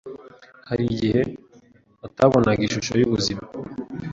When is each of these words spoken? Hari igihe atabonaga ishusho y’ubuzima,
Hari 0.69 0.83
igihe 0.93 1.21
atabonaga 2.05 2.61
ishusho 2.67 2.93
y’ubuzima, 2.99 3.43